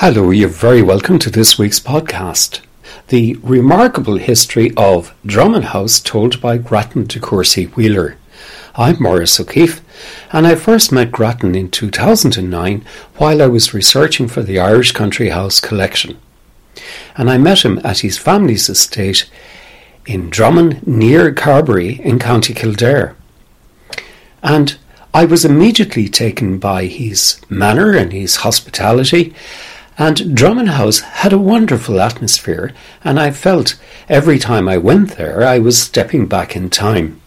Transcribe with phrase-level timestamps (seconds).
[0.00, 2.60] Hello, you're very welcome to this week's podcast.
[3.08, 8.16] The remarkable history of Drummin House told by Grattan de Courcy Wheeler.
[8.76, 9.80] I'm Maurice O'Keefe,
[10.30, 12.84] and I first met Grattan in 2009
[13.16, 16.16] while I was researching for the Irish Country House collection.
[17.16, 19.28] And I met him at his family's estate
[20.06, 23.16] in Drummin near Carbury in County Kildare.
[24.44, 24.78] And
[25.12, 29.34] I was immediately taken by his manner and his hospitality,
[29.98, 35.42] and Drummin House had a wonderful atmosphere, and I felt every time I went there
[35.42, 37.20] I was stepping back in time.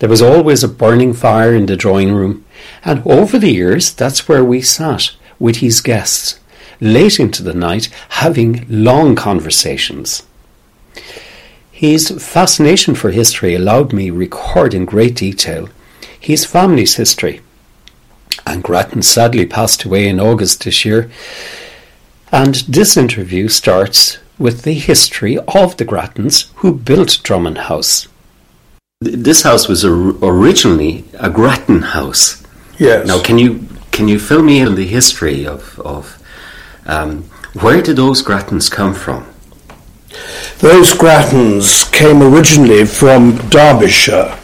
[0.00, 2.44] There was always a burning fire in the drawing room,
[2.84, 6.40] and over the years that's where we sat with his guests,
[6.80, 10.24] late into the night, having long conversations.
[11.70, 15.68] His fascination for history allowed me record in great detail
[16.22, 17.40] his family's history.
[18.46, 21.10] And Grattan sadly passed away in August this year.
[22.30, 28.08] And this interview starts with the history of the Grattans who built Drummin House.
[29.00, 32.42] This house was originally a Grattan house.
[32.78, 33.06] Yes.
[33.06, 36.22] Now, can you can you fill me in the history of of
[36.86, 37.24] um,
[37.60, 39.26] where did those Grattans come from?
[40.58, 44.38] Those Grattans came originally from Derbyshire,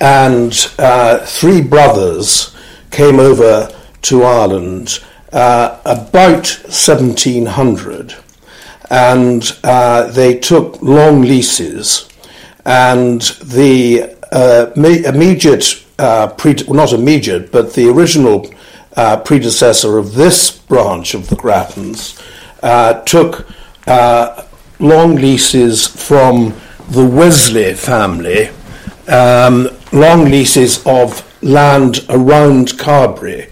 [0.00, 2.53] and uh, three brothers
[2.94, 3.68] came over
[4.02, 5.00] to Ireland
[5.32, 8.14] uh, about 1700,
[8.88, 12.08] and uh, they took long leases.
[12.64, 18.48] And the uh, immediate, uh, pre- not immediate, but the original
[18.96, 22.22] uh, predecessor of this branch of the Grattans
[22.62, 23.48] uh, took
[24.78, 26.54] long leases from
[26.90, 28.50] the Wesley family,
[29.08, 33.48] um, long leases of land around Carbury.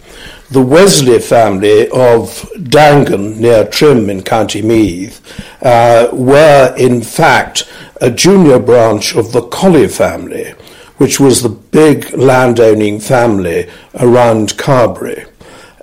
[0.51, 5.21] The Wesley family of Dangan near Trim in County Meath
[5.63, 7.71] uh, were in fact
[8.01, 10.51] a junior branch of the Colley family,
[10.97, 15.27] which was the big landowning family around Carbury.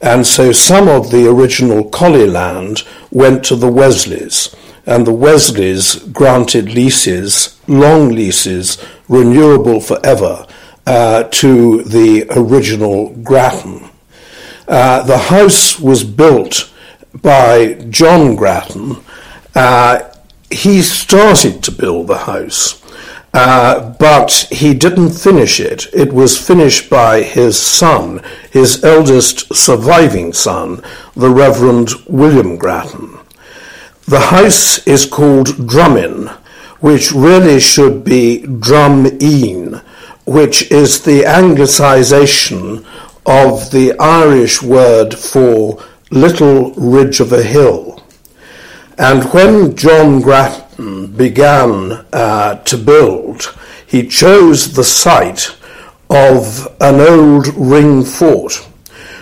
[0.02, 4.56] And so some of the original Colley land went to the Wesleys,
[4.86, 10.47] and the Wesleys granted leases, long leases, renewable forever,
[10.85, 13.90] uh, to the original Grattan.
[14.67, 16.72] Uh, the house was built
[17.22, 18.97] by John Grattan
[19.56, 20.09] uh,
[20.50, 22.81] he started to build the house,
[23.34, 25.88] uh, but he didn't finish it.
[25.94, 30.81] It was finished by his son, his eldest surviving son,
[31.16, 33.17] the Reverend William Grattan.
[34.07, 36.28] The house is called Drummin,
[36.79, 39.81] which really should be Drum-een,
[40.29, 42.85] which is the anglicization
[43.25, 48.03] of the Irish word for little ridge of a hill.
[49.00, 53.57] And when John Grattan began uh, to build,
[53.88, 55.47] he chose the site
[56.12, 58.53] of an old ring fort,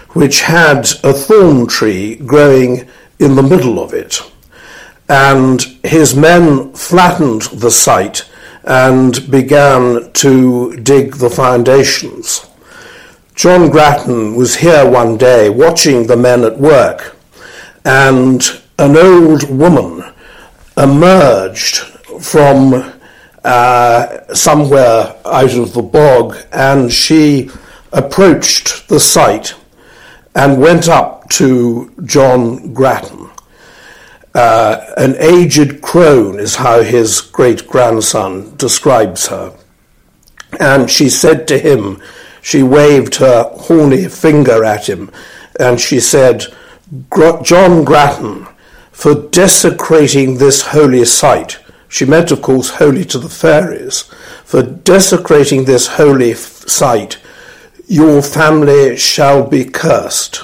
[0.10, 2.86] which had a thorn tree growing
[3.20, 4.20] in the middle of it.
[5.08, 8.28] And his men flattened the site
[8.68, 12.46] and began to dig the foundations.
[13.34, 17.16] John Grattan was here one day watching the men at work,
[17.86, 18.44] and
[18.78, 20.04] an old woman
[20.76, 21.78] emerged
[22.22, 22.94] from
[23.44, 27.50] uh, somewhere out of the bog and she
[27.94, 29.56] approached the site
[30.36, 33.30] and went up to John Grattan.
[34.38, 39.52] Uh, an aged crone is how his great grandson describes her.
[40.60, 42.00] And she said to him,
[42.44, 45.10] she waved her horny finger at him
[45.60, 46.46] and she said,
[47.42, 48.46] John Grattan,
[48.92, 51.58] for desecrating this holy site.
[51.90, 54.02] She meant, of course, holy to the fairies.
[54.46, 57.18] For desecrating this holy site,
[57.88, 60.44] your family shall be cursed.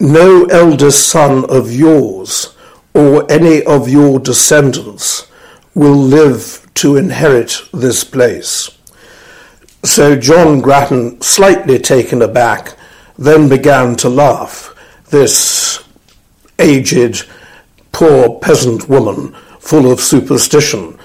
[0.00, 2.53] No eldest son of yours
[2.94, 5.30] or any of your descendants
[5.74, 8.70] will live to inherit this place.
[9.82, 12.76] So John Grattan, slightly taken aback,
[13.18, 14.74] then began to laugh.
[15.10, 15.84] This
[16.58, 17.28] aged,
[17.92, 20.98] poor peasant woman, full of superstition.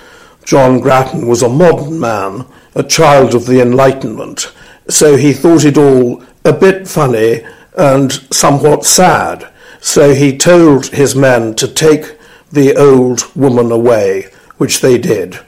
[0.46, 2.46] John Grattan was a modern man,
[2.76, 4.52] a child of the Enlightenment,
[4.88, 7.44] so he thought it all a bit funny
[7.76, 9.52] and somewhat sad.
[9.82, 12.18] So he told his men to take
[12.52, 15.40] the old woman away, which they did,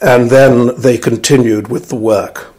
[0.00, 2.54] and then they continued with the work.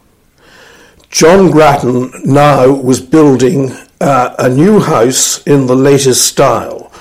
[1.10, 6.92] John Grattan now was building uh, a new house in the latest style,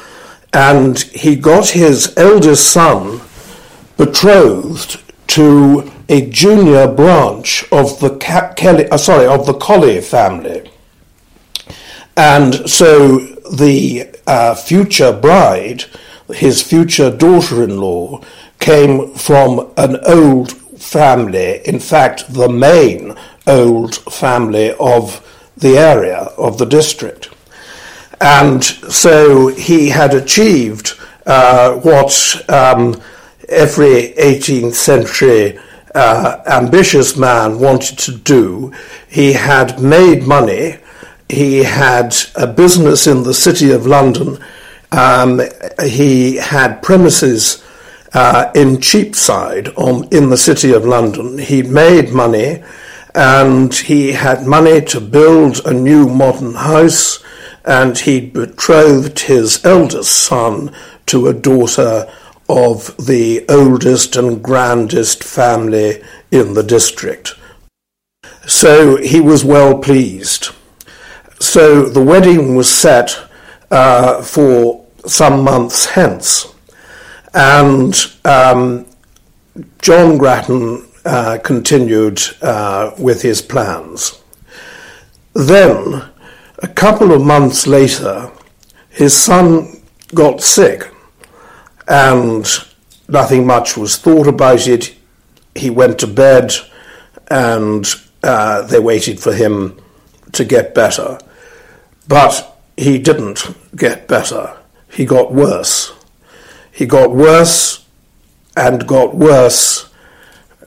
[0.52, 3.20] and he got his eldest son
[3.96, 10.70] betrothed to a junior branch of the Kelly, uh, sorry, of the Colley family.
[12.16, 15.84] And so the uh, future bride,
[16.32, 18.22] his future daughter-in-law,
[18.58, 23.16] came from an old family, in fact, the main
[23.46, 25.24] old family of
[25.56, 27.30] the area, of the district.
[28.20, 30.94] And so he had achieved
[31.26, 33.00] uh, what um,
[33.48, 35.58] every 18th century
[35.94, 38.72] uh, ambitious man wanted to do.
[39.08, 40.76] He had made money.
[41.28, 44.38] He had a business in the city of London.
[44.90, 45.40] Um,
[45.84, 47.62] he had premises
[48.14, 51.38] uh, in Cheapside on, in the city of London.
[51.38, 52.62] He made money
[53.14, 57.22] and he had money to build a new modern house
[57.64, 60.74] and he betrothed his eldest son
[61.06, 62.10] to a daughter
[62.48, 67.34] of the oldest and grandest family in the district.
[68.46, 70.50] So he was well pleased.
[71.40, 73.16] So the wedding was set
[73.70, 76.52] uh, for some months hence,
[77.32, 77.94] and
[78.24, 78.86] um,
[79.80, 84.22] John Grattan uh, continued uh, with his plans.
[85.34, 86.04] Then,
[86.58, 88.30] a couple of months later,
[88.90, 89.82] his son
[90.14, 90.92] got sick
[91.86, 92.46] and
[93.08, 94.94] nothing much was thought about it.
[95.54, 96.52] He went to bed
[97.30, 97.86] and
[98.22, 99.80] uh, they waited for him
[100.32, 101.18] to get better.
[102.08, 104.56] But he didn't get better.
[104.90, 105.92] He got worse.
[106.72, 107.84] He got worse
[108.56, 109.88] and got worse,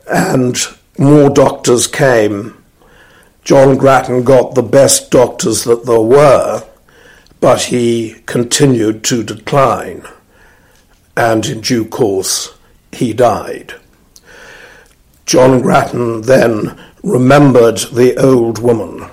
[0.09, 0.57] and
[0.97, 2.63] more doctors came.
[3.43, 6.63] John Grattan got the best doctors that there were,
[7.41, 10.05] but he continued to decline
[11.21, 12.57] and in due course
[12.91, 13.75] he died.
[15.25, 19.09] John Grattan then remembered the old woman,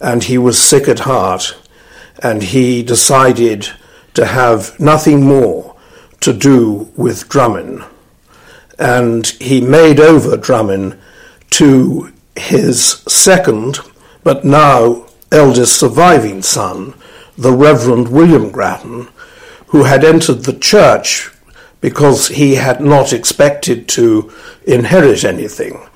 [0.00, 1.56] and he was sick at heart,
[2.22, 3.68] and he decided
[4.14, 5.76] to have nothing more
[6.20, 7.84] to do with Drummin.
[8.78, 10.98] And he made over Drummin
[11.50, 13.78] to his second,
[14.22, 16.94] but now eldest surviving son,
[17.36, 19.08] the Reverend William Grattan,
[19.68, 21.30] who had entered the church
[21.80, 24.32] because he had not expected to
[24.66, 25.86] inherit anything.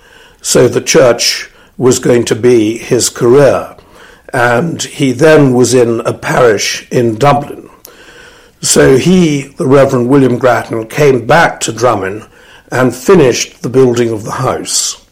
[0.41, 3.72] So the church was going to be his career.
[4.33, 7.69] And he then was in a parish in Dublin.
[8.61, 12.29] So he, the Reverend William Grattan, came back to Drummin
[12.71, 15.07] and finished the building of the house.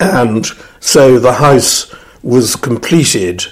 [0.00, 0.46] And
[0.80, 3.44] so the house was completed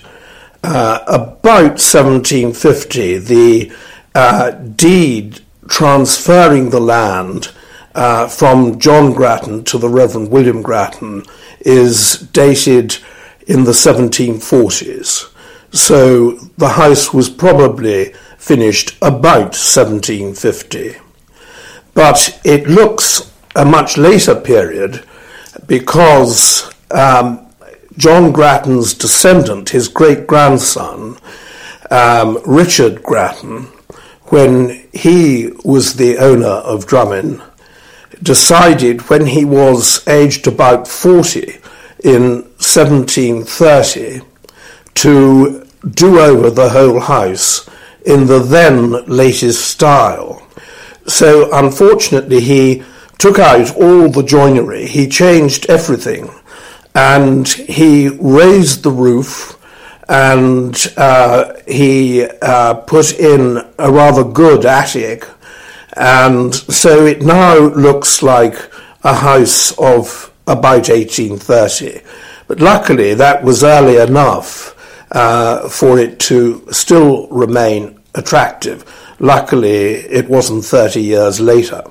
[0.65, 3.19] uh, about 1750.
[3.19, 3.73] The
[4.15, 7.53] uh, deed transferring the land
[7.95, 11.25] uh, from John Grattan to the Reverend William Grattan
[11.61, 12.97] is dated
[13.49, 15.33] in the 1740s.
[15.73, 20.97] So the house was probably finished about 1750.
[21.95, 25.05] But it looks a much later period
[25.67, 27.47] because um,
[27.97, 31.17] John Grattan's descendant, his great grandson,
[31.91, 33.63] um, Richard Grattan,
[34.27, 37.43] when he was the owner of Drummin,
[38.23, 41.59] decided when he was aged about 40
[42.05, 44.21] in 1730
[44.95, 47.69] to do over the whole house
[48.05, 50.47] in the then latest style.
[51.07, 52.83] So unfortunately, he
[53.19, 56.31] took out all the joinery, he changed everything,
[56.95, 59.59] and he raised the roof
[60.09, 65.27] and uh, he uh, put in a rather good attic,
[65.95, 68.57] and so it now looks like
[69.05, 72.01] a house of about 1830.
[72.49, 74.75] But luckily, that was early enough
[75.13, 78.85] uh, for it to still remain attractive.
[79.21, 81.85] Luckily, it wasn't 30 years later.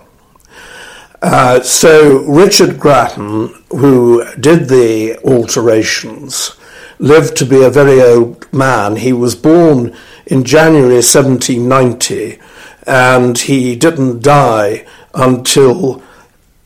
[1.21, 6.55] Uh, so Richard Grattan, who did the alterations,
[6.99, 8.97] lived to be a very old man.
[8.97, 9.95] He was born
[10.25, 12.39] in January 1790
[12.85, 16.01] and he didn't die until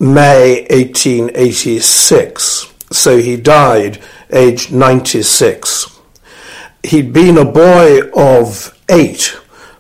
[0.02, 2.74] May 1886.
[2.92, 6.00] So he died aged 96.
[6.84, 9.26] He'd been a boy of eight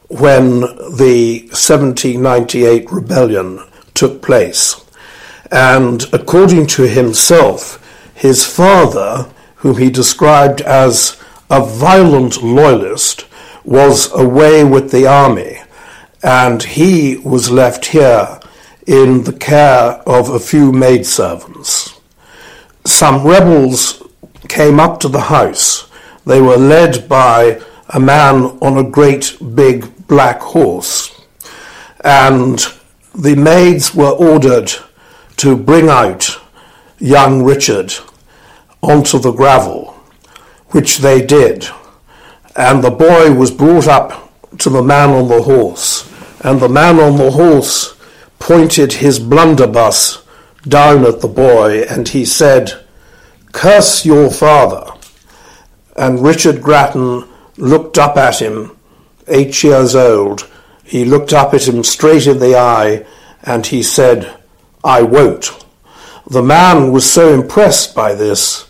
[0.10, 3.63] when the 1798 rebellion
[3.96, 4.86] took place.
[5.51, 13.25] And according to himself, his father, whom he described as a violent loyalist,
[13.63, 15.63] was away with the army,
[16.22, 18.40] and he was left here
[18.88, 22.00] in the care of a few maidservants.
[22.86, 24.02] Some rebels
[24.48, 25.90] came up to the house.
[26.26, 31.12] They were led by a man on a great big black horse.
[32.04, 32.60] And
[33.14, 34.72] the maids were ordered
[35.38, 36.30] to bring out
[37.00, 37.94] young Richard
[38.82, 39.94] onto the gravel,
[40.70, 41.68] which they did.
[42.56, 46.10] And the boy was brought up to the man on the horse,
[46.42, 47.96] and the man on the horse
[48.42, 50.26] pointed his blunderbuss
[50.68, 52.84] down at the boy, and he said,
[53.54, 54.92] Curse your father.
[55.96, 58.78] And Richard Grattan looked up at him
[59.28, 60.50] eight years old,
[60.84, 63.06] he looked up at him straight in the eye
[63.44, 64.38] and he said,
[64.84, 65.52] I won't.
[66.30, 68.70] The man was so impressed by this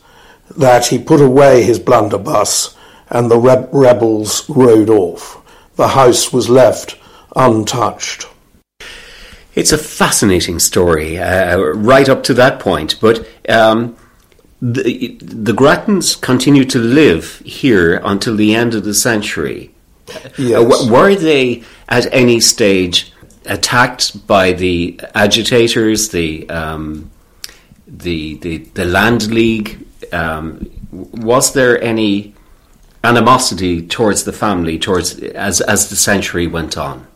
[0.58, 2.78] that he put away his blunderbuss
[3.10, 5.38] and the re- rebels rode off.
[5.78, 6.96] The house was left
[7.36, 8.28] untouched.
[9.54, 13.00] It's a fascinating story, uh, right up to that point.
[13.02, 13.98] But um,
[14.62, 19.72] the, the Grattans continued to live here until the end of the century.
[20.38, 20.60] Yes.
[20.60, 23.12] Uh, were they at any stage
[23.46, 27.12] attacked by the agitators, the um,
[27.88, 29.86] the, the the land league?
[30.12, 32.36] Um, was there any
[33.04, 37.08] animosity towards the family towards as as the century went on?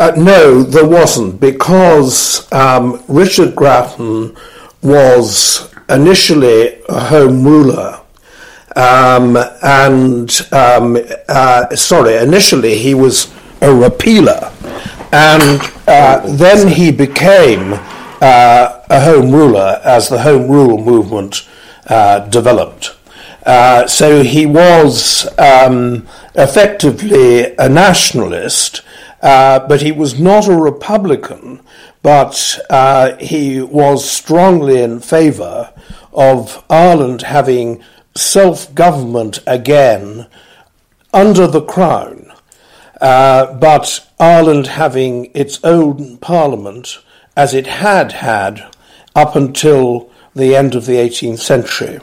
[0.00, 4.34] Uh, no, there wasn't, because um, Richard Grattan
[4.82, 8.00] was initially a home ruler
[8.76, 10.96] um, and um,
[11.28, 14.52] uh, sorry, initially he was a repealer,
[15.12, 17.74] and uh, then he became
[18.22, 21.46] uh, a home ruler as the home rule movement
[21.88, 22.96] uh, developed.
[23.44, 28.82] Uh, so he was um, effectively a nationalist,
[29.22, 31.60] uh, but he was not a Republican,
[32.02, 32.58] but
[33.20, 35.72] he was strongly in favour
[36.12, 37.82] of Ireland having
[38.14, 40.26] self government again
[41.12, 42.32] under the Crown,
[43.00, 46.98] uh, but Ireland having its own parliament
[47.36, 48.70] as it had had
[49.14, 52.00] up until the end of the 18th century.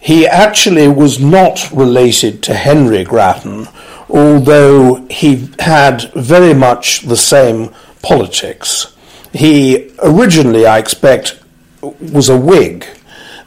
[0.00, 3.68] He actually was not related to Henry Grattan,
[4.14, 8.94] although he had very much the same politics.
[9.32, 11.40] He originally, I expect,
[11.82, 12.86] was a Whig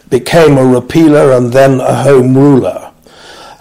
[0.10, 2.92] became a repealer and then a home ruler.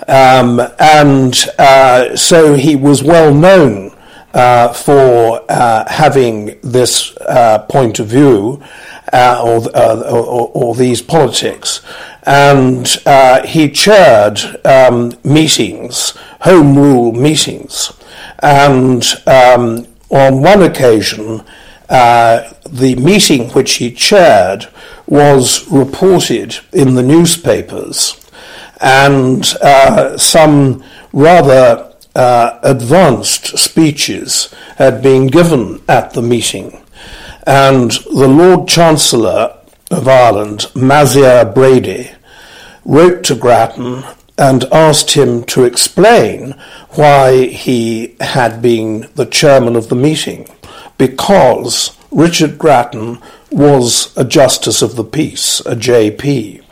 [0.09, 3.96] Um, and uh, so he was well known
[4.37, 8.63] uh, for uh, having this uh, point of view
[9.11, 11.81] uh, or, uh, or, or, these politics.
[12.25, 12.87] And
[13.47, 16.11] he chaired um, meetings,
[16.43, 17.95] home rule meetings.
[18.41, 21.43] And um, on one occasion,
[21.89, 24.67] the meeting which he chaired
[25.07, 28.21] was reported in the newspapers,
[28.83, 31.86] and uh, some rather
[32.17, 36.83] uh, advanced speeches had been given at the meeting.
[37.47, 39.55] And the Lord Chancellor
[39.91, 42.11] of Ireland, Maziere Brady,
[42.87, 44.03] wrote to Grattan
[44.39, 46.53] and asked him to explain
[46.91, 50.49] why he had been the chairman of the meeting,
[50.97, 53.21] because Richard Grattan
[53.51, 56.63] was a Justice of the Peace, a JP.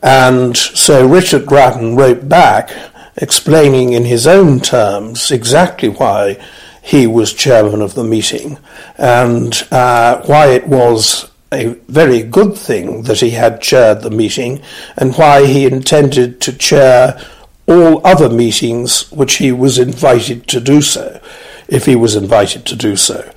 [0.00, 2.70] And so Richard Grattan wrote back
[3.16, 6.38] explaining in his own terms exactly why
[6.82, 8.58] he was chairman of the meeting
[8.98, 14.60] and uh, why it was a very good thing that he had chaired the meeting
[14.96, 17.18] and why he intended to chair
[17.66, 21.20] all other meetings which he was invited to do so,
[21.68, 23.30] if he was invited to do so.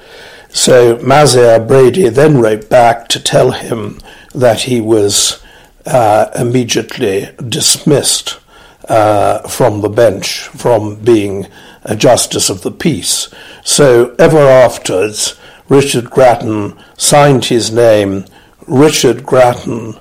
[0.50, 4.00] So Maziere Brady then wrote back to tell him
[4.34, 5.42] that he was
[5.86, 8.40] uh, immediately dismissed
[8.88, 11.48] uh, from the bench, from being
[11.84, 13.30] a justice of the peace.
[13.64, 15.38] So ever afterwards,
[15.70, 18.26] Richard Grattan signed his name
[18.68, 19.98] Richard Grattan,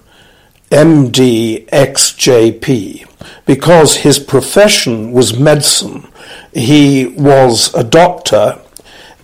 [0.70, 3.06] MD XJP,
[3.44, 6.08] because his profession was medicine.
[6.52, 8.60] He was a doctor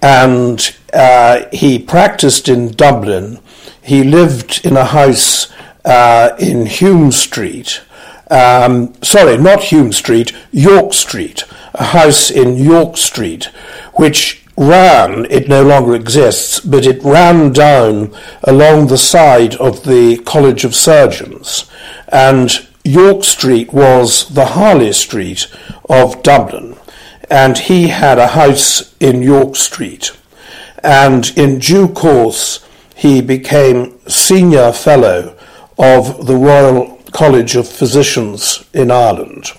[0.01, 3.39] and uh, he practiced in Dublin.
[3.83, 5.53] He lived in a house
[5.85, 7.83] uh, in Hume Street.
[8.33, 13.45] Um, sorry, not Hume Street, York Street, a house in York Street,
[13.95, 20.17] which ran, it no longer exists, but it ran down along the side of the
[20.25, 21.71] College of Surgeons.
[22.09, 22.51] And
[22.85, 25.47] York Street was the Harley Street
[25.91, 26.77] of Dublin.
[27.31, 30.17] And he had a house in York Street.
[30.83, 35.37] And in due course, he became senior fellow
[35.79, 39.53] of the Royal College of Physicians in Ireland.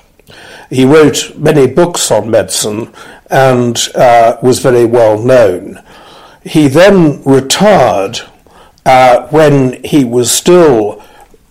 [0.69, 2.91] He wrote many books on medicine
[3.29, 5.81] and uh, was very well known.
[6.43, 8.19] He then retired
[8.85, 11.03] uh, when he was still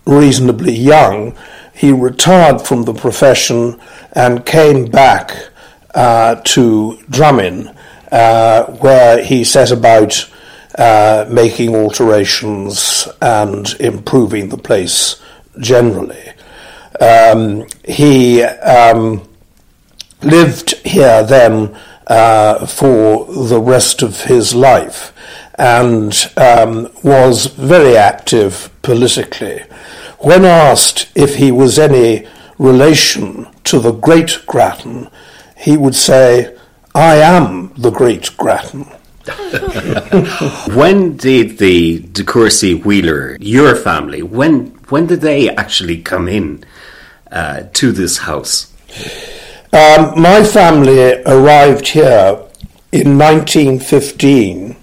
[0.05, 1.35] reasonably young.
[1.73, 3.79] He retired from the profession
[4.11, 5.31] and came back
[5.95, 7.75] uh, to Drummin,
[8.11, 10.29] uh, where he set about
[10.77, 15.21] uh, making alterations and improving the place
[15.59, 16.33] generally.
[16.99, 19.27] Um, he um,
[20.21, 21.75] lived here then
[22.07, 25.13] uh, for the rest of his life
[25.55, 29.63] and um, was very active politically.
[30.19, 35.09] When asked if he was any relation to the great Grattan,
[35.57, 36.55] he would say,
[36.95, 38.83] I am the great Grattan.
[40.75, 46.63] when did the De Courcy Wheeler, your family, when when did they actually come in
[47.31, 48.71] uh, to this house?
[49.73, 52.39] Um, my family arrived here
[52.91, 54.75] in 1915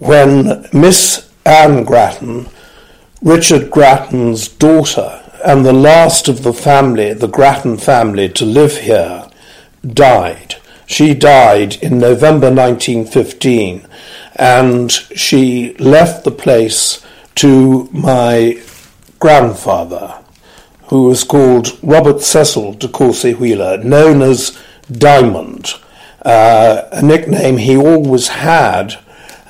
[0.00, 2.50] when Miss Anne Grattan,
[3.22, 9.30] Richard Grattan's daughter, and the last of the family, the Grattan family, to live here,
[9.82, 10.56] died.
[10.84, 13.88] She died in November 1915,
[14.36, 17.02] and she left the place
[17.36, 18.60] to my
[19.18, 20.18] grandfather,
[20.88, 24.58] who was called Robert Cecil de Courcy Wheeler, known as
[24.90, 25.74] Diamond,
[26.24, 28.94] uh, a nickname he always had,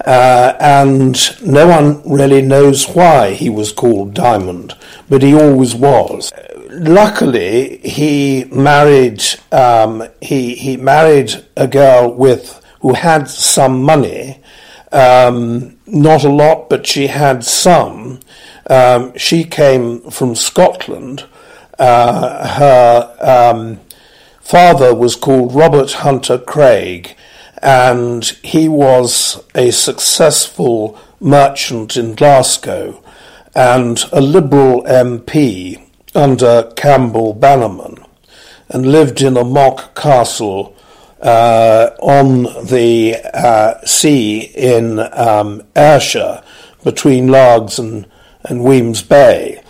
[0.05, 4.75] uh, and no one really knows why he was called Diamond,
[5.09, 6.33] but he always was.
[6.71, 14.41] Luckily, he married um, he he married a girl with who had some money,
[14.93, 18.21] um, not a lot, but she had some,
[18.69, 21.25] um, she came from Scotland.
[21.79, 23.81] Uh, her um,
[24.41, 27.17] father was called Robert Hunter Craig,
[27.63, 33.03] and he was a successful merchant in Glasgow
[33.55, 35.83] and a Liberal MP
[36.15, 37.97] under Campbell Bannerman,
[38.69, 40.77] and lived in a mock castle
[41.21, 46.43] uh, on the uh, sea in um, Ayrshire
[46.85, 48.07] between Largs and
[48.45, 49.63] and Wemyss Bay.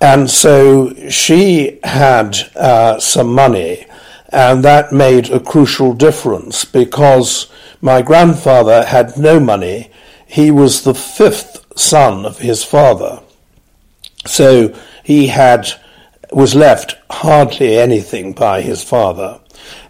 [0.00, 3.86] And so she had uh, some money,
[4.30, 7.46] and that made a crucial difference because
[7.80, 9.90] my grandfather had no money.
[10.26, 13.22] He was the fifth son of his father.
[14.26, 15.68] So he had
[16.32, 19.38] was left hardly anything by his father.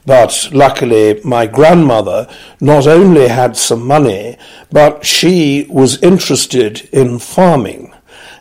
[0.05, 2.29] But luckily, my grandmother
[2.61, 4.37] not only had some money,
[4.71, 7.95] but she was interested in farming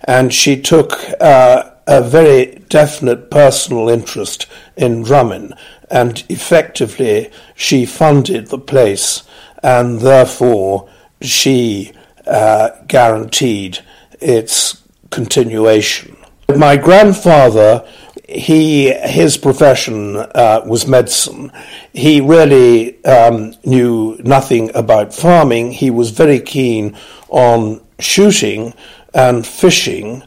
[0.06, 5.54] and she took uh, a very definite personal interest in Drummin,
[5.90, 9.24] and effectively she funded the place,
[9.62, 10.90] and therefore
[11.22, 11.92] she
[12.26, 13.80] uh, guaranteed
[14.20, 16.16] its continuation.
[16.56, 17.86] My grandfather
[18.32, 21.52] he his profession uh, was medicine.
[21.94, 25.72] He really um, knew nothing about farming.
[25.72, 26.96] He was very keen
[27.30, 28.74] on shooting
[29.14, 30.24] and fishing,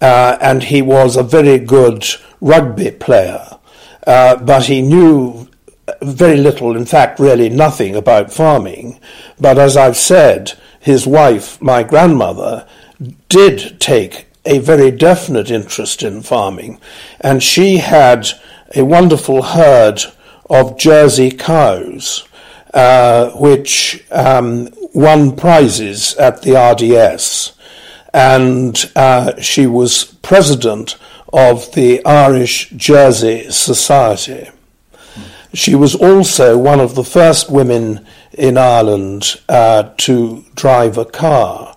[0.00, 2.04] uh, and he was a very good
[2.40, 3.58] rugby player.
[4.06, 5.48] Uh, but he knew
[6.02, 9.00] very little, in fact, really nothing about farming.
[9.40, 12.66] But as I've said, his wife, my grandmother,
[13.28, 16.80] did take a very definite interest in farming,
[17.20, 18.28] and she had
[18.74, 20.00] a wonderful herd
[20.48, 22.26] of Jersey cows,
[22.72, 27.55] uh, which um, won prizes at the RDS.
[28.16, 30.96] And uh, she was president
[31.34, 34.48] of the Irish Jersey Society.
[35.52, 41.76] She was also one of the first women in Ireland uh, to drive a car.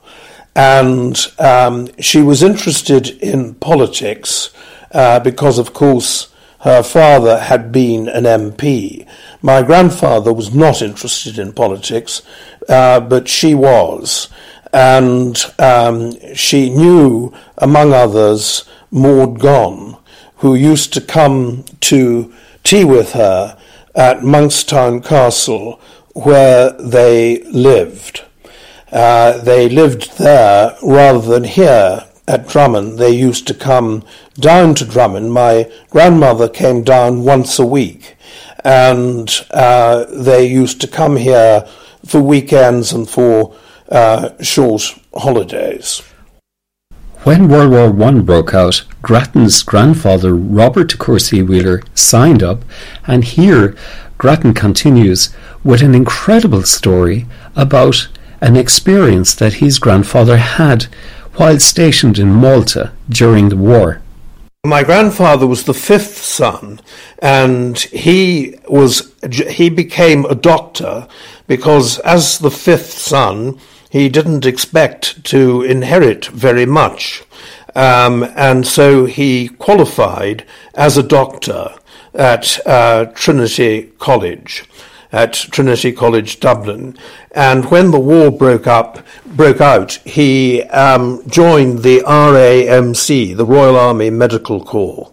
[0.55, 4.51] And um, she was interested in politics
[4.93, 9.05] uh, because, of course, her father had been an MP.
[9.41, 12.21] My grandfather was not interested in politics,
[12.69, 14.29] uh, but she was.
[14.71, 19.97] And um, she knew, among others, Maud Gonne,
[20.37, 23.57] who used to come to tea with her
[23.95, 25.79] at Monkstown Castle,
[26.13, 28.23] where they lived.
[28.91, 32.97] Uh, they lived there rather than here at Drummin.
[32.97, 34.03] They used to come
[34.35, 35.29] down to Drummin.
[35.29, 38.15] My grandmother came down once a week,
[38.63, 41.67] and uh, they used to come here
[42.05, 43.55] for weekends and for
[43.89, 46.01] uh, short holidays.
[47.23, 52.63] When World War I broke out, Grattan's grandfather, Robert de Courcy Wheeler, signed up,
[53.05, 53.75] and here
[54.17, 57.25] Grattan continues with an incredible story
[57.55, 58.07] about
[58.41, 60.83] an experience that his grandfather had
[61.35, 64.01] while stationed in Malta during the war.
[64.65, 66.81] My grandfather was the fifth son,
[67.21, 71.07] and he was he became a doctor
[71.47, 73.57] because as the fifth son,
[73.89, 77.23] he didn't expect to inherit very much.
[77.75, 81.75] Um, and so he qualified as a doctor
[82.13, 84.65] at uh, Trinity College,
[85.11, 86.97] at Trinity College Dublin.
[87.31, 93.77] And when the war broke up, broke out, he um, joined the RAMC, the Royal
[93.77, 95.11] Army Medical Corps,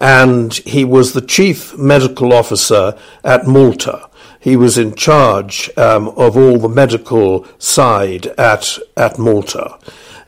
[0.00, 4.08] and he was the chief medical officer at Malta
[4.44, 9.78] he was in charge um, of all the medical side at at Malta,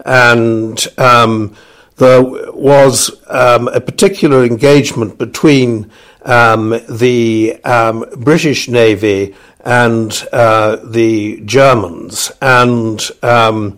[0.06, 1.54] and um,
[1.96, 5.90] there was um, a particular engagement between
[6.22, 13.76] um, the um, British Navy and uh, the Germans, and um,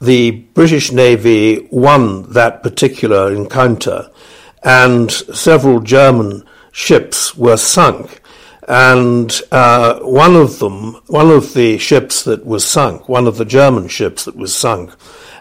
[0.00, 4.10] the British Navy won that particular encounter,
[4.64, 8.20] and several German ships were sunk
[8.66, 13.44] and uh, one of them, one of the ships that was sunk, one of the
[13.44, 14.90] German ships that was sunk,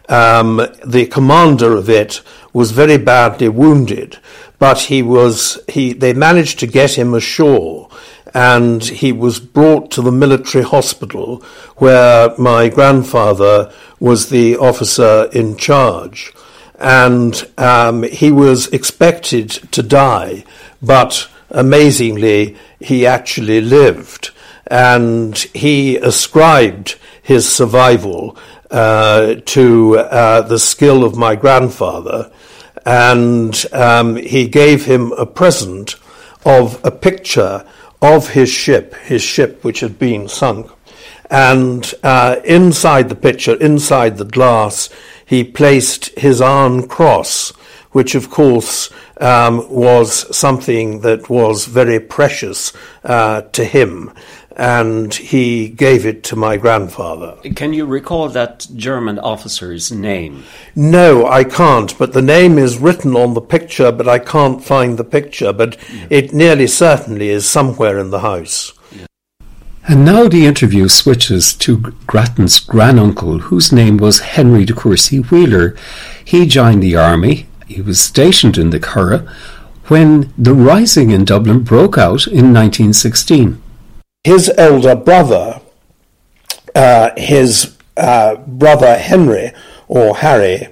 [0.10, 2.22] um, the commander of it
[2.54, 4.20] was very badly wounded,
[4.60, 7.90] but he was he they managed to get him ashore
[8.36, 11.38] and he was brought to the military hospital
[11.78, 16.34] where my grandfather was the officer in charge.
[16.78, 20.44] And um, he was expected to die,
[20.82, 24.32] but amazingly, he actually lived.
[24.68, 28.38] And he ascribed his survival
[28.72, 32.32] uh, to uh, the skill of my grandfather.
[32.86, 35.96] And um, he gave him a present
[36.46, 37.66] of a picture
[38.02, 40.72] of his ship, his ship which had been sunk.
[41.30, 44.90] And uh, inside the picture, inside the glass,
[45.26, 47.50] he placed his iron cross,
[47.92, 52.74] which of course um, was something that was very precious
[53.04, 54.12] uh, to him.
[54.58, 57.36] And he gave it to my grandfather.
[57.56, 60.46] Can you recall that German officer's name?
[60.76, 61.98] No, I can't.
[61.98, 65.52] But the name is written on the picture, but I can't find the picture.
[65.52, 66.08] But yeah.
[66.10, 68.72] it nearly certainly is somewhere in the house.
[69.88, 75.76] And now the interview switches to Grattan's granduncle, whose name was Henry de Courcy Wheeler.
[76.24, 79.28] He joined the army he was stationed in the Curragh
[79.88, 83.62] when the rising in Dublin broke out in 1916.
[84.24, 85.62] His elder brother,
[86.74, 89.52] uh, his uh, brother Henry,
[89.88, 90.68] or Harry,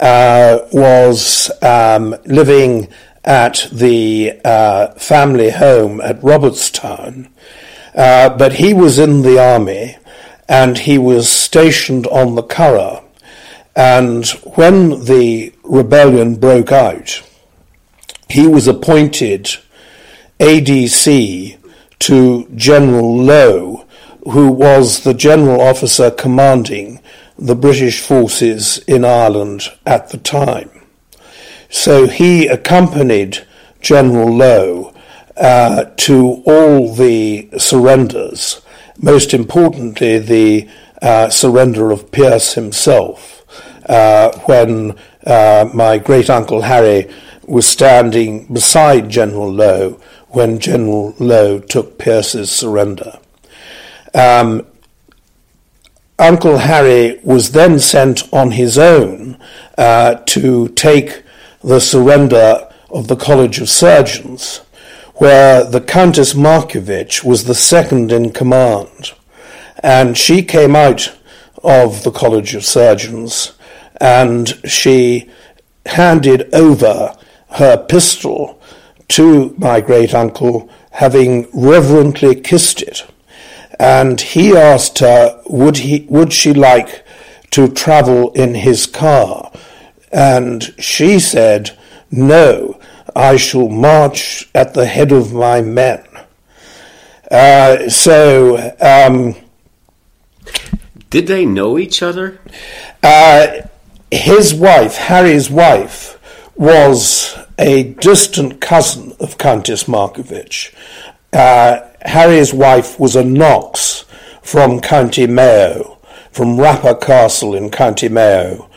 [0.00, 2.88] uh, was um, living
[3.24, 7.28] at the uh, family home at Robertstown,
[7.94, 9.96] uh, but he was in the army
[10.48, 13.02] and he was stationed on the Curragh
[13.76, 17.22] and when the rebellion broke out,
[18.30, 19.50] he was appointed
[20.40, 21.58] ADC
[21.98, 23.84] to General Lowe,
[24.24, 27.00] who was the general officer commanding
[27.38, 30.70] the British forces in Ireland at the time.
[31.68, 33.46] So he accompanied
[33.82, 34.94] General Lowe
[35.36, 38.62] uh, to all the surrenders,
[38.98, 40.68] most importantly, the
[41.02, 43.36] uh, surrender of Pearse himself
[43.88, 44.96] uh, when
[45.26, 47.08] uh, my great uncle Harry
[47.46, 53.18] was standing beside General Lowe when General Lowe took Pearse's surrender.
[54.14, 54.66] Um,
[56.18, 59.38] Uncle Harry was then sent on his own
[59.76, 61.22] uh, to take
[61.62, 64.58] the surrender of the College of Surgeons,
[65.16, 69.12] where the Countess Markievicz was the second in command.
[69.82, 71.16] And she came out
[71.62, 73.52] of the College of Surgeons
[74.00, 75.30] and she
[75.86, 77.14] handed over
[77.50, 78.60] her pistol
[79.08, 83.06] to my great uncle, having reverently kissed it.
[83.78, 87.04] And he asked her, would, he, would she like
[87.50, 89.52] to travel in his car?
[90.12, 91.76] And she said,
[92.10, 92.80] No,
[93.14, 96.04] I shall march at the head of my men.
[97.30, 99.34] Uh, so, um,
[101.10, 102.40] did they know each other?
[103.02, 103.62] Uh,
[104.10, 106.18] his wife, Harry's wife,
[106.54, 110.74] was a distant cousin of Countess Markievicz.
[111.32, 114.04] Uh, Harry's wife was a Knox
[114.42, 115.98] from County Mayo,
[116.30, 118.70] from Rappa Castle in County Mayo,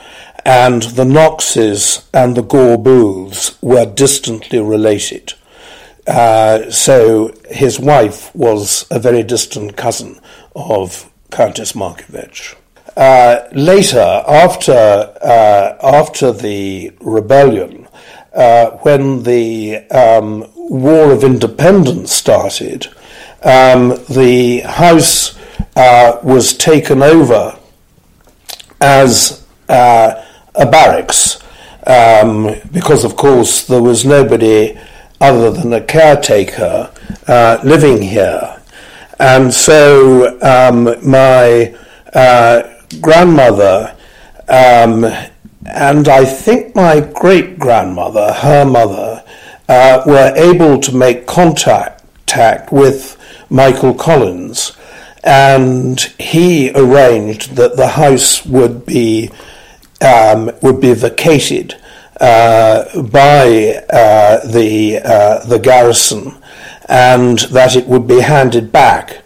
[0.46, 5.34] and the Knoxes and the Gore Booths were distantly related.
[6.08, 10.20] Uh, so his wife was a very distant cousin
[10.56, 12.56] of Countess Markievicz.
[12.98, 17.88] Uh, later, after uh, after the rebellion,
[18.34, 22.88] uh, when the um, War of Independence started,
[23.44, 25.38] um, the house
[25.76, 27.58] uh, was taken over
[28.82, 30.26] as uh,
[30.56, 31.40] a barracks
[31.88, 34.78] um, because, of course, there was nobody
[35.22, 36.92] other than a caretaker
[37.28, 38.62] uh, living here.
[39.20, 41.76] And so um, my
[43.02, 43.96] grandmother
[44.50, 45.06] um,
[45.66, 49.24] and I think my great grandmother, her mother,
[49.68, 52.02] uh, were able to make contact
[52.72, 53.18] with
[53.50, 54.76] Michael Collins,
[55.24, 59.30] and he arranged that the house would be
[60.02, 61.76] um, would be vacated
[62.20, 66.36] uh, by uh, the uh, the garrison,
[66.88, 69.22] and that it would be handed back.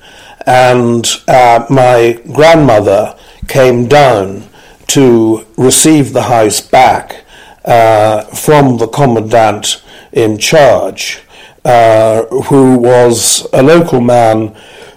[0.45, 4.43] And uh, my grandmother came down
[4.87, 7.23] to receive the house back
[7.65, 11.21] uh, from the commandant in charge,
[11.65, 14.55] uh, who was a local man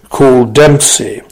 [0.09, 1.23] called Dempsey,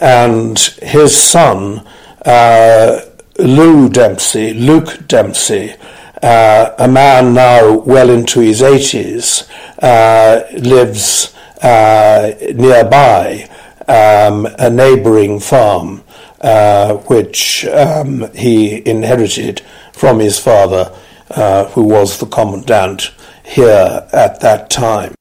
[0.00, 1.86] and his son,
[2.24, 3.00] uh,
[3.38, 5.74] Lou Dempsey, Luke Dempsey,
[6.22, 9.48] uh, a man now well into his 80s,
[9.82, 13.48] uh, lives nearby
[13.88, 16.02] um, a neighbouring farm
[16.44, 19.62] uh, which um, he inherited
[19.94, 20.94] from his father,
[21.30, 23.12] uh, who was the commandant
[23.44, 25.14] here at that time.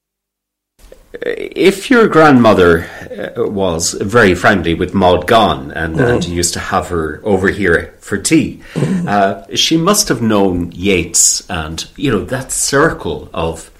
[1.21, 2.89] If your grandmother
[3.38, 6.13] uh, was very friendly with Maud Gonne and, mm.
[6.15, 9.08] and used to have her over here for tea, mm.
[9.08, 13.71] uh, she must have known Yeats and you know that circle of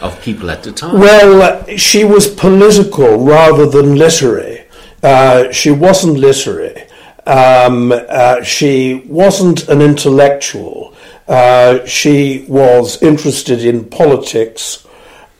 [0.00, 0.98] of people at the time.
[0.98, 4.64] Well, she was political rather than literary.
[5.02, 6.84] Uh, she wasn't literary.
[7.26, 10.94] Um, uh, she wasn't an intellectual.
[11.26, 14.86] Uh, she was interested in politics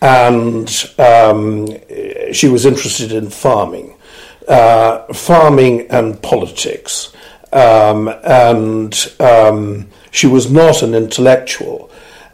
[0.01, 0.69] and
[0.99, 1.67] um,
[2.33, 3.95] she was interested in farming.
[4.47, 7.13] Uh, farming and politics.
[7.53, 11.91] Um, and um, she was not an intellectual.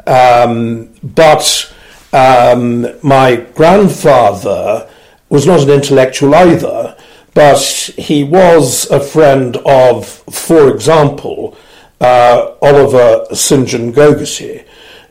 [0.07, 1.73] Um, but
[2.15, 4.89] um, my grandfather
[5.29, 6.97] was not an intellectual either
[7.35, 7.61] but
[7.99, 11.57] he was a friend of, for example,
[12.01, 13.69] uh, Oliver St.
[13.69, 14.65] John Gogarty,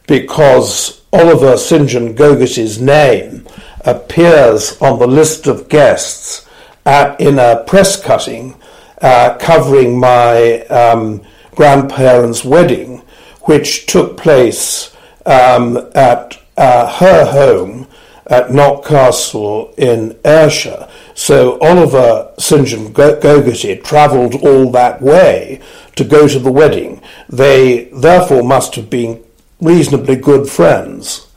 [0.08, 1.90] because Oliver St.
[1.90, 3.46] John Gogarty's name
[3.82, 6.48] appears on the list of guests
[6.86, 8.56] at, in a press cutting
[9.02, 11.22] uh, covering my um,
[11.56, 13.00] grandparents' wedding,
[13.42, 17.88] which took place um, at uh, her home
[18.28, 20.88] at Knock Castle in Ayrshire.
[21.14, 22.68] So Oliver St.
[22.68, 25.62] John Gogarty travelled all that way
[25.96, 27.02] to go to the wedding.
[27.30, 29.24] They therefore must have been
[29.62, 31.28] reasonably good friends.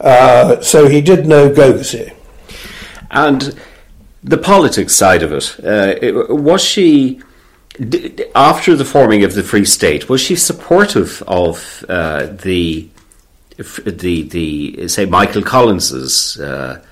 [0.00, 2.12] Uh, so he did know Gogarty.
[3.10, 3.58] And
[4.22, 7.20] the politics side of it, uh, was she
[8.34, 10.08] after the forming of the Free State?
[10.08, 12.88] Was she supportive of uh, the
[13.56, 16.82] the the say Michael Collins's uh,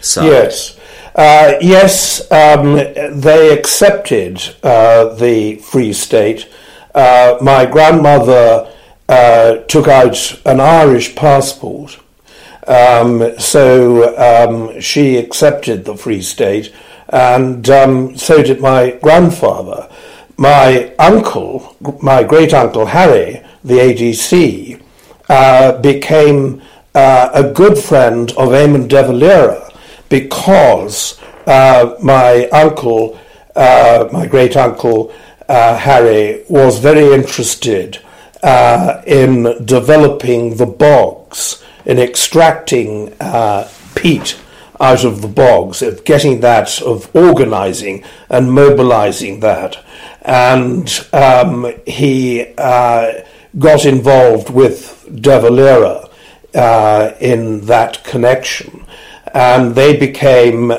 [0.00, 0.26] side?
[0.26, 0.78] Yes.
[1.14, 6.48] Uh, yes, um, they accepted uh, the Free State.
[6.94, 8.72] Uh, my grandmother
[9.08, 11.98] uh, took out an Irish passport.
[12.66, 16.72] Um, so um, she accepted the Free State,
[17.08, 19.90] and um, so did my grandfather.
[20.36, 24.80] My uncle, my great uncle Harry, the ADC,
[25.30, 26.60] uh, became
[26.92, 29.72] uh, a good friend of Eamon de Valera
[30.08, 33.16] because uh, my uncle,
[33.54, 35.14] uh, my great uncle
[35.48, 38.00] uh, Harry, was very interested
[39.06, 43.10] in developing the bogs, in extracting
[43.94, 44.36] peat
[44.80, 49.76] out of the bogs, of getting that, of organizing and mobilizing that.
[50.22, 52.52] And um, he
[53.58, 56.08] got involved with De Valera
[56.54, 58.84] uh, in that connection.
[59.32, 60.74] And they became, uh,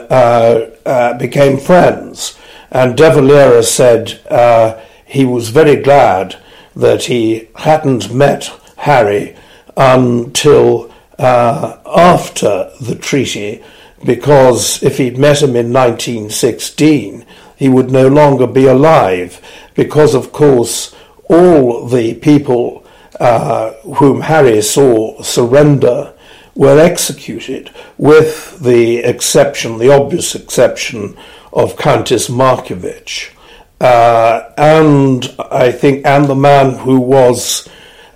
[0.85, 2.37] uh became friends.
[2.71, 6.37] And De Valera said uh, he was very glad
[6.75, 9.35] that he hadn't met Harry
[9.77, 13.61] until after the treaty
[14.03, 19.39] because if he'd met him in 1916, he would no longer be alive,
[19.75, 20.95] because, of course,
[21.31, 22.85] all the people
[23.19, 26.13] uh, whom Harry saw surrender
[26.55, 31.17] were executed, with the exception, the obvious exception,
[31.53, 33.33] of Countess Markievicz.
[33.79, 37.67] Uh, and I think, and the man who was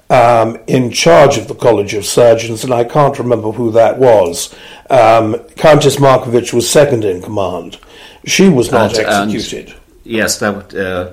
[0.09, 4.53] um, in charge of the College of Surgeons, and I can't remember who that was.
[4.89, 7.79] Um, Countess Markievicz was second in command.
[8.25, 9.69] She was not and, executed.
[9.69, 11.11] And yes, that uh,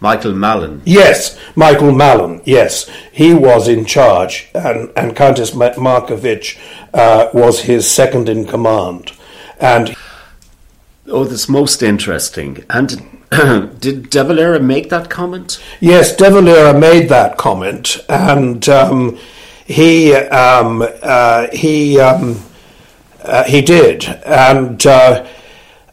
[0.00, 0.80] Michael Mallin.
[0.84, 2.40] Yes, Michael Mallin.
[2.44, 6.58] Yes, he was in charge, and, and Countess Markievicz
[6.94, 9.12] uh, was his second in command.
[9.60, 9.94] And
[11.06, 12.64] oh, that's most interesting.
[12.70, 13.20] And
[13.78, 15.62] did De Valera make that comment?
[15.80, 19.18] Yes, De Valera made that comment, and um,
[19.66, 22.42] he um, uh, he um,
[23.22, 24.84] uh, he did, and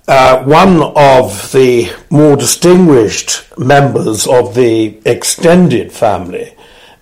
[0.08, 6.56] uh, one of the more distinguished members of the extended family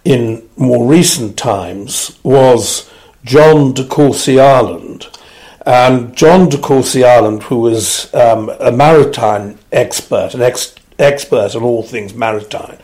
[0.03, 2.89] in more recent times was
[3.23, 5.07] John de Courcy Ireland.
[5.65, 11.63] And John de Courcy Ireland, who was um, a maritime expert, an ex- expert on
[11.63, 12.77] all things maritime,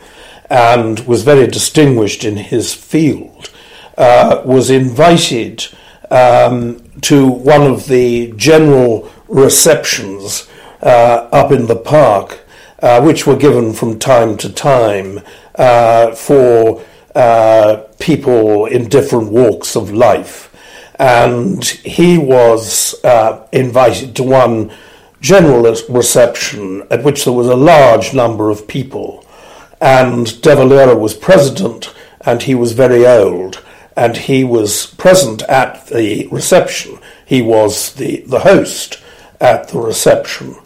[0.50, 3.50] and was very distinguished in his field,
[3.96, 5.68] uh, was invited
[6.12, 10.48] um, to one of the general receptions
[10.82, 12.40] uh, up in the park,
[12.80, 15.20] uh, which were given from time to time
[15.54, 20.50] uh, for uh, people in different walks of life.
[20.98, 24.70] And he was uh, invited to one
[25.20, 29.24] general reception at which there was a large number of people,
[29.80, 33.62] and De Valera was president, and he was very old,
[33.96, 36.98] and he was present at the reception.
[37.26, 38.98] He was the, the host
[39.40, 40.56] at the reception.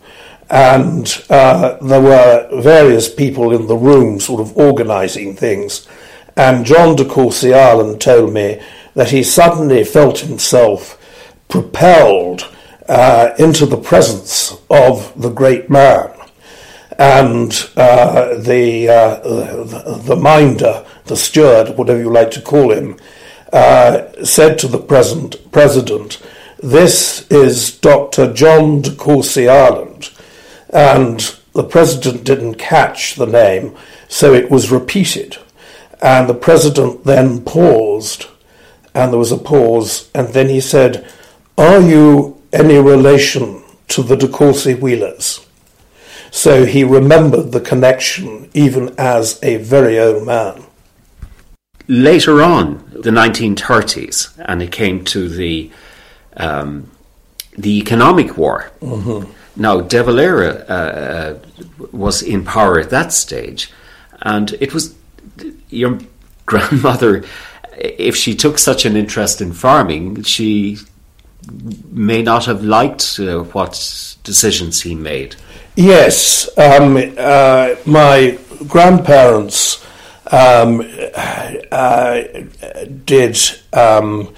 [0.49, 5.89] And uh, there were various people in the room sort of organizing things.
[6.37, 8.61] And John de Courcy Ireland told me
[8.95, 11.03] that he suddenly felt himself
[11.49, 12.53] propelled
[12.89, 16.12] uh, into the presence of the great man.
[16.99, 22.97] And uh, the, uh, the, the minder, the steward, whatever you like to call him,
[23.53, 26.21] uh, said to the present president,
[26.63, 28.33] "This is Dr.
[28.33, 30.11] John de Courcy Ireland,"
[30.71, 33.77] and the president didn't catch the name,
[34.09, 35.39] so it was repeated,
[36.03, 38.27] and the president then paused
[38.97, 41.07] and there was a pause, and then he said,
[41.59, 45.47] Are you any relation to the de Courcy Wheelers?
[46.31, 50.66] So he remembered the connection even as a very old man.
[51.88, 55.70] Later on, the 1930s, and it came to the
[56.37, 56.90] um,
[57.57, 58.70] the economic war.
[58.81, 59.31] Mm-hmm.
[59.59, 61.38] Now, De Valera uh, uh,
[61.92, 63.72] was in power at that stage,
[64.20, 64.94] and it was
[65.70, 65.99] your
[66.44, 67.24] grandmother
[67.78, 70.78] if she took such an interest in farming, she
[71.91, 75.37] may not have liked uh, what decisions he made.
[75.76, 79.86] Yes, um, uh, my grandparents
[80.31, 80.83] um,
[81.14, 82.22] uh,
[83.05, 83.39] did
[83.72, 84.35] um,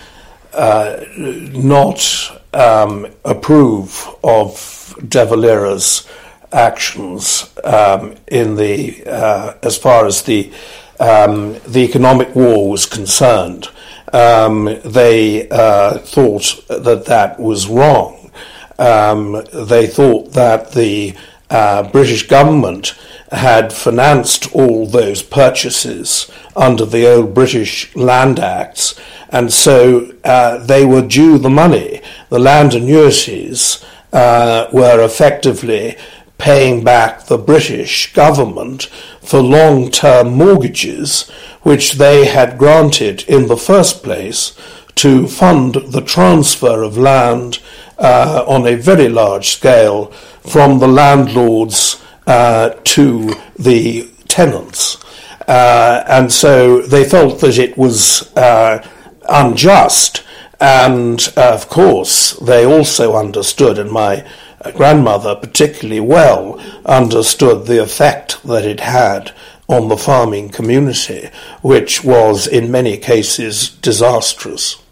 [0.52, 6.06] uh, not um, approve of De Valera's
[6.52, 10.52] actions um, in the uh, as far as the
[11.00, 13.68] um, the economic war was concerned.
[14.12, 18.30] They uh, thought that that was wrong.
[18.78, 21.14] They thought that the
[21.50, 22.94] uh, British government
[23.32, 28.98] had financed all those purchases under the old British Land Acts,
[29.28, 32.00] and so uh, they were due the money.
[32.30, 35.96] The land annuities uh, were effectively
[36.38, 38.84] paying back the British government
[39.20, 41.28] for long term mortgages,
[41.62, 44.56] which they had granted in the first place
[44.94, 47.58] to fund the transfer of land
[47.98, 50.06] uh, on a very large scale
[50.40, 55.02] from the landlords uh, to the tenants.
[55.48, 58.86] Uh, and so they felt that it was uh,
[59.28, 60.22] unjust.
[60.60, 64.26] And uh, of course, they also understood, and my
[64.74, 69.32] grandmother particularly well understood the effect that it had
[69.66, 71.30] on the farming community,
[71.62, 74.82] which was in many cases disastrous.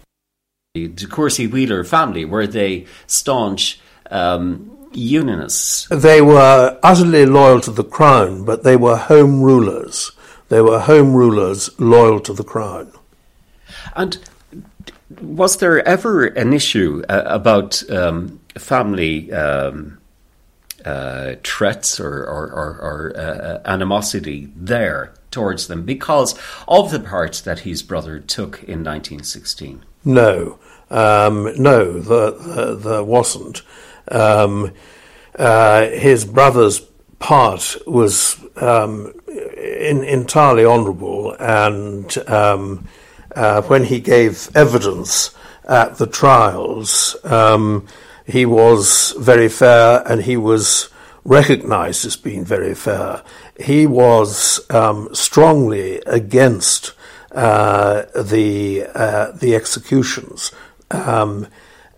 [0.75, 3.81] The Courcy Wheeler family, were they staunch
[4.11, 5.87] um, unionists?
[5.91, 10.13] They were utterly loyal to the crown, but they were home rulers.
[10.49, 12.93] They were home rulers loyal to the crown.
[13.95, 14.19] And
[15.21, 19.99] was there ever an issue uh, about um, family um,
[20.85, 26.39] uh, threats or, or, or, or uh, animosity there towards them because
[26.69, 29.85] of the part that his brother took in 1916?
[30.05, 30.59] No,
[30.91, 33.63] um, no, there, there, wasn't.
[34.11, 34.73] Um,
[35.39, 36.81] uh, his brother's
[37.19, 42.89] part was um, in, entirely honourable, and um,
[43.35, 45.35] uh, when he gave evidence
[45.69, 47.87] at the trials, um,
[48.27, 50.89] he was very fair and he was
[51.25, 53.23] recognized as being very fair.
[53.59, 56.93] He was um, strongly against
[57.33, 60.53] uh, the uh, the executions
[60.91, 61.49] um,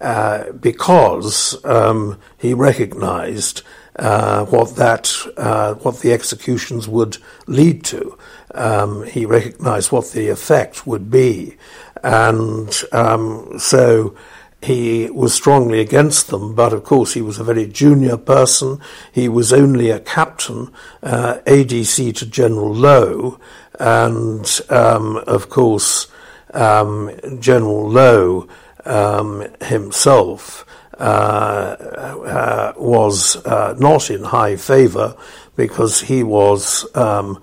[0.01, 3.63] uh, because um, he recognized
[3.99, 8.17] uh, what that uh, what the executions would lead to.
[8.55, 11.57] Um, he recognized what the effect would be,
[12.03, 14.17] and um, so
[14.61, 18.81] he was strongly against them, but of course he was a very junior person.
[19.13, 20.73] He was only a captain,
[21.03, 23.39] uh, ADC to General Lowe,
[23.79, 26.09] and um, of course
[26.55, 28.49] um, General Lowe
[28.89, 30.65] um, himself
[30.99, 35.17] uh, uh, was uh, not in high favour
[35.55, 37.41] because he was um,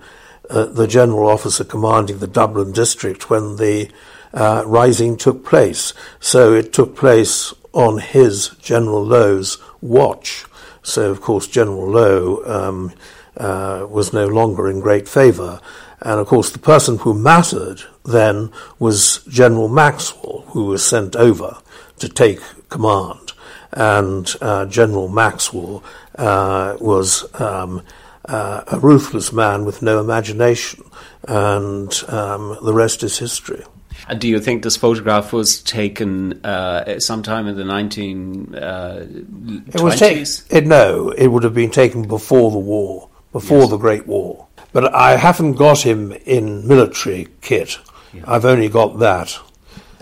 [0.50, 3.90] uh, the general officer commanding the Dublin district when the
[4.34, 5.94] rising took place.
[6.20, 10.44] So it took place on his, General Lowe's, watch.
[10.82, 12.92] So, of course, General Lowe um,
[13.36, 15.60] uh, was no longer in great favour.
[16.00, 21.58] And, of course, the person who mattered then was General Maxwell, who was sent over
[21.98, 23.32] to take command.
[23.72, 25.82] And uh, General Maxwell
[26.16, 27.82] uh, was um,
[28.26, 30.84] uh, a ruthless man with no imagination,
[31.28, 33.64] and um, the rest is history.
[34.08, 38.54] And do you think this photograph was taken uh, sometime in the 1920s?
[38.54, 43.70] Uh, it was ta- no, it would have been taken before the war, before yes.
[43.70, 44.45] the Great War.
[44.76, 47.78] But I haven't got him in military kit.
[48.12, 48.24] Yeah.
[48.26, 49.38] I've only got that.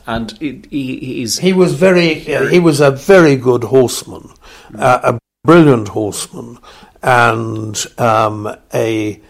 [0.05, 4.33] And it, he, he was very, he was a very good horseman,
[4.73, 4.81] mm.
[4.81, 6.59] uh, a brilliant horseman,
[7.05, 9.21] and um, a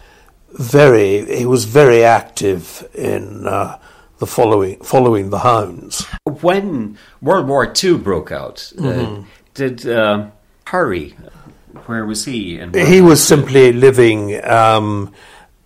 [0.52, 3.78] very, he was very active in uh,
[4.20, 6.06] the following following the hounds.
[6.40, 9.20] When World War II broke out, uh, mm-hmm.
[9.20, 10.30] uh, did uh,
[10.68, 11.10] Harry?
[11.84, 12.64] Where was he?
[12.72, 14.42] he was simply living.
[14.42, 15.12] Um,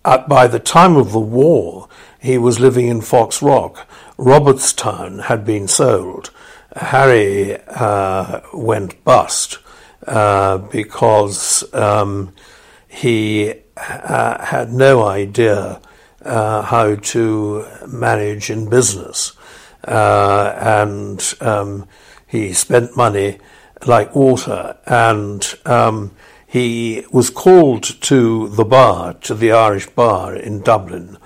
[0.05, 1.87] at, by the time of the war,
[2.19, 3.85] he was living in Foxrock.
[4.17, 6.31] Robertstown had been sold.
[6.75, 9.59] Harry uh, went bust
[10.07, 12.33] uh, because um,
[12.87, 15.81] he uh, had no idea
[16.23, 19.33] uh, how to manage in business.
[19.87, 21.87] Uh, and um,
[22.27, 23.39] he spent money
[23.85, 24.77] like water.
[24.85, 26.11] And um,
[26.49, 31.17] he was called to the bar, to the Irish bar in Dublin.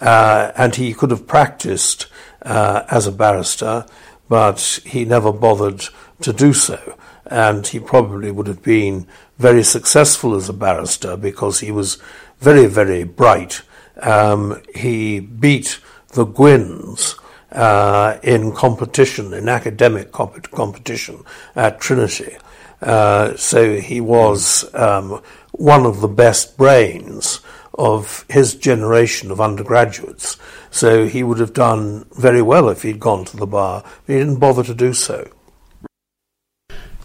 [0.00, 2.06] Uh, and he could have practiced
[2.42, 3.86] uh, as a barrister,
[4.28, 5.84] but he never bothered
[6.20, 6.98] to do so.
[7.24, 9.06] And he probably would have been
[9.38, 11.98] very successful as a barrister because he was
[12.40, 13.62] very, very bright
[14.02, 17.18] um, he beat the Gwynns
[17.52, 21.22] uh, in competition, in academic comp- competition
[21.54, 22.36] at Trinity.
[22.80, 25.22] Uh, so he was um,
[25.52, 27.40] one of the best brains
[27.78, 30.36] of his generation of undergraduates.
[30.70, 34.18] So he would have done very well if he'd gone to the bar, but he
[34.18, 35.30] didn't bother to do so.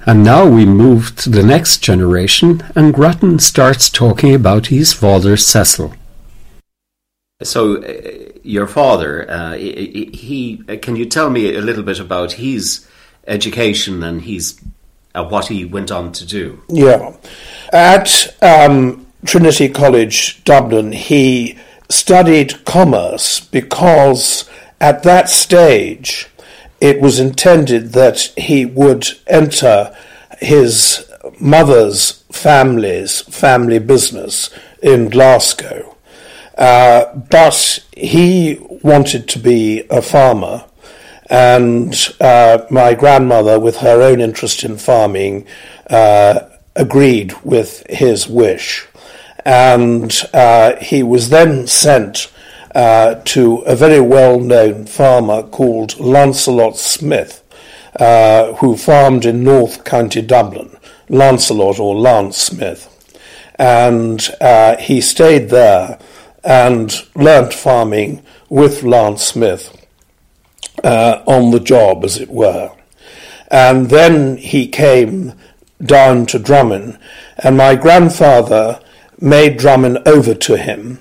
[0.06, 5.38] And now we move to the next generation, and Grattan starts talking about his father
[5.38, 5.94] Cecil.
[7.44, 12.00] So, uh, your father, uh, he, he, uh, can you tell me a little bit
[12.00, 12.88] about his
[13.28, 14.60] education and his
[15.14, 16.62] uh, what he went on to do?
[16.70, 17.16] Yeah,
[17.72, 21.58] at um, Trinity College, Dublin, he
[21.90, 24.50] studied commerce because
[24.80, 26.28] at that stage
[26.80, 29.96] it was intended that he would enter
[30.40, 31.06] his
[31.40, 34.50] mother's family's family business
[34.82, 35.96] in Glasgow.
[36.58, 40.66] Uh, but he wanted to be a farmer,
[41.32, 45.48] and uh, my grandmother, with her own interest in farming,
[45.90, 46.42] uh,
[46.76, 48.86] agreed with his wish.
[49.46, 52.30] And uh, he was then sent
[52.76, 57.42] uh, to a very well known farmer called Lancelot Smith,
[57.98, 60.76] uh, who farmed in North County Dublin,
[61.08, 62.90] Lancelot or Lance Smith.
[63.56, 65.98] And uh, he stayed there
[66.44, 69.81] and learnt farming with Lance Smith
[70.84, 72.72] uh, on the job, as it were.
[73.50, 75.34] And then he came
[75.84, 77.00] down to Drummin,
[77.38, 78.80] and my grandfather
[79.20, 81.00] made Drummin over to him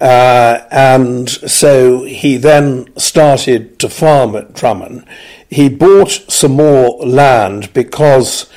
[0.00, 5.06] uh, and so he then started to farm at Drummin.
[5.48, 8.50] He bought some more land because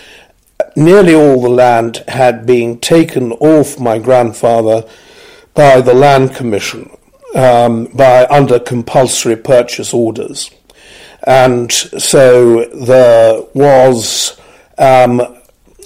[0.76, 4.84] nearly all the land had been taken off my grandfather
[5.54, 6.97] by the Land Commission
[7.36, 10.52] um, by under compulsory purchase orders.
[11.26, 14.40] And so there was
[14.78, 15.22] um,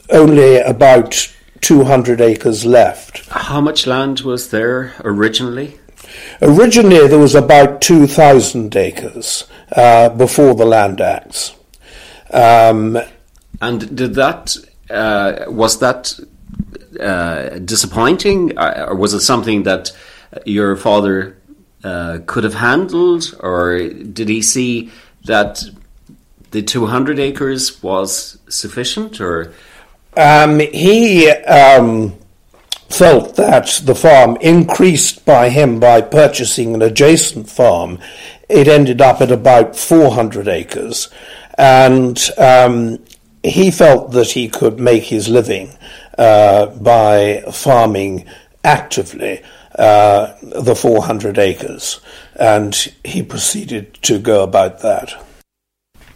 [0.09, 3.27] only about 200 acres left.
[3.29, 5.79] How much land was there originally?
[6.41, 11.55] Originally, there was about 2,000 acres uh, before the Land Acts.
[12.31, 12.97] Um,
[13.61, 14.57] and did that,
[14.89, 16.19] uh, was that
[16.99, 19.91] uh, disappointing, uh, or was it something that
[20.45, 21.37] your father
[21.83, 24.91] uh, could have handled, or did he see
[25.25, 25.63] that
[26.51, 29.53] the 200 acres was sufficient, or
[30.17, 32.13] um, he um,
[32.89, 37.99] felt that the farm increased by him by purchasing an adjacent farm.
[38.49, 41.09] It ended up at about 400 acres.
[41.57, 42.99] And um,
[43.43, 45.71] he felt that he could make his living
[46.17, 48.25] uh, by farming
[48.63, 49.41] actively
[49.81, 51.99] uh, the 400 acres.
[52.35, 55.25] And he proceeded to go about that.